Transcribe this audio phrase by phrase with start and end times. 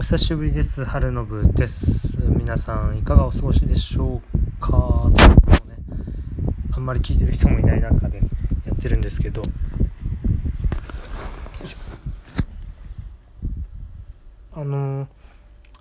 [0.00, 0.82] お久しぶりです。
[0.86, 2.16] 春の部です。
[2.16, 5.04] 皆さんいかがお過ごしでしょうか？
[5.04, 5.18] う、ね、
[6.72, 8.16] あんまり聞いてる人もいない中で
[8.64, 9.42] やってるんですけど。
[14.54, 15.08] あのー、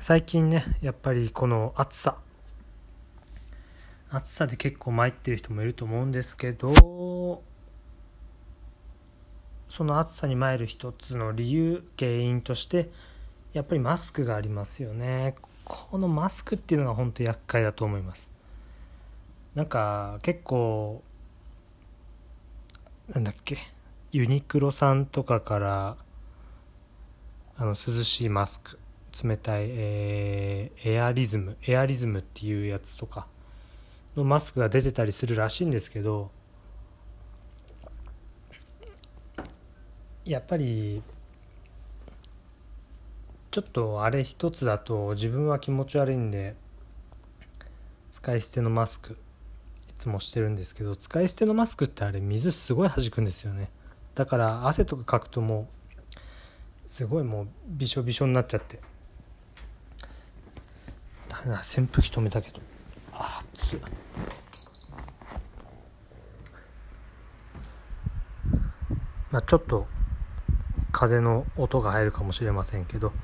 [0.00, 2.16] 最近ねやっぱりこの暑さ。
[4.08, 7.42] 暑さで結構参ってる人もいると思うんですけど
[9.68, 12.88] その暑さに参る一つの理由原因として
[13.56, 15.34] やっぱりマスクがありますよね。
[15.64, 18.30] このマスクっていうのが本当厄介だと思います。
[19.54, 21.02] なんか結構
[23.14, 23.56] なんだっけ
[24.12, 25.96] ユニクロさんとかから
[27.56, 28.78] あの涼しいマスク
[29.24, 33.26] 冷たい、えー、エアリズムエアリズムっていうやつとか
[34.16, 36.30] のマスクが出てたりするらしいんですけど
[40.26, 41.00] やっぱり
[43.56, 46.56] ちょっとあれ一つだと自分は気持ち悪いんで
[48.10, 49.16] 使い捨てのマスクい
[49.96, 53.70] つもしてるんですけど使い捨てのマスクってあれ水すごい弾くんですよね。
[54.14, 55.70] だから汗とかかくとも
[56.14, 56.18] う
[56.84, 58.78] すごいもうびしょびしょになっちゃって。
[61.30, 62.60] だな扇風機止めたけど。
[63.14, 63.46] あっ。
[69.30, 69.86] まあちょっと
[70.92, 73.16] 風の音が入るかもしれませんけど、まあ、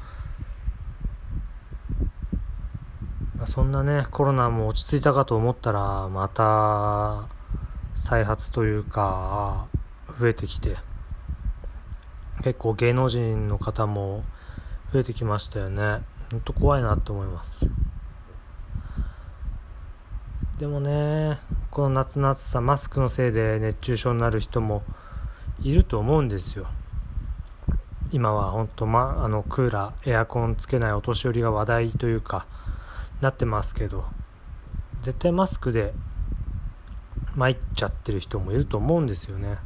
[3.47, 7.29] そんなねコロナも落ち着いたかと思ったらまた
[7.95, 9.67] 再発というか
[10.19, 10.77] 増えてきて
[12.43, 14.25] 結構芸能人の方も
[14.93, 16.01] 増えてきましたよね。
[16.31, 17.67] ほんと怖いなと思います。
[20.59, 21.39] でもね
[21.71, 24.83] この夏の暑さマスクのせいで熱中症になる人も
[25.61, 26.67] いると思うんですよ。
[28.13, 32.47] 今は本当まあのクーラーエアコンつけないお年寄りが話題というか
[33.23, 34.05] なってますけど
[35.03, 35.95] 絶対マスクで
[37.37, 39.59] 参っちゃってる人もいると思うんですよね。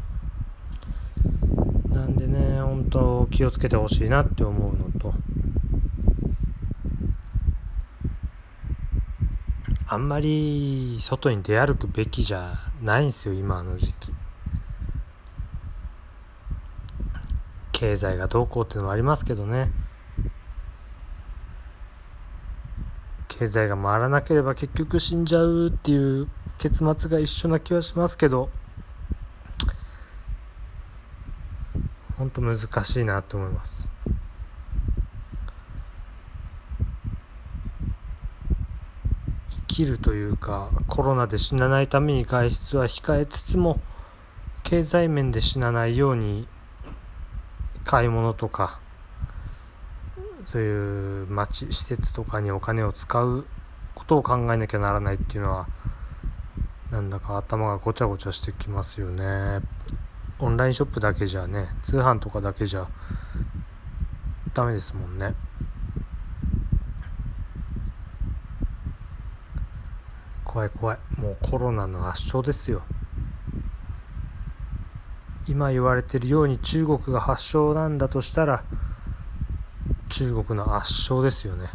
[1.89, 5.15] なんでね本当気をつけてほしいなって思うのと
[9.89, 14.13] あんまり外に出歩くべきじゃないんですよ今の時期。
[17.73, 19.71] 経済がどうこうっていうのもありますけどね。
[23.39, 28.49] 経済が回らなければ結局死んじゃうっていう結末が一緒な気はしますけど
[32.17, 33.89] 本当難しいなと思います。
[39.51, 43.79] 生きるというかコロナで死なないために外出は控えつつも
[44.63, 46.49] 経済面で死なないように
[47.85, 48.81] 買い物とか
[50.47, 53.47] そういう町施設とかにお金を使う
[53.95, 55.69] ことを考えなきゃならないっていうのは
[56.91, 59.61] なんだか頭がごちゃごちゃしてきますよね。
[60.39, 62.87] オンラインショップだけじゃね通販とかだけじゃ
[64.55, 65.35] ダメですもんね。
[70.45, 70.99] 怖い怖い。
[71.17, 72.83] もうコロナの圧勝ですよ。
[75.49, 78.65] 今言われてるように中国が発祥なんだとしたら
[80.09, 81.69] 中国の圧勝ですよね。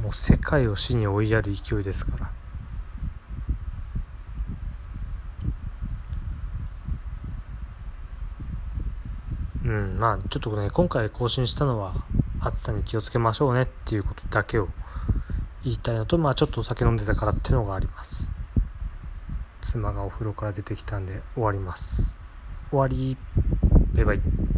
[0.00, 2.30] もう世界を死に追いやる勢いですから。
[9.64, 11.94] うんまあちょっとね今回更新したのは
[12.40, 14.68] 暑さに気をつけましょうねっていうことだけを
[15.62, 18.28] 言いたいのとまあちょっとお酒飲んでたからってのがあります。
[19.62, 22.02] 妻がお風呂から出てきたんで終わります。
[22.70, 23.16] 終わり。
[23.94, 24.52] バイバイ。